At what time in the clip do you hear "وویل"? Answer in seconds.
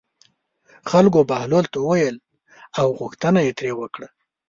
1.81-2.15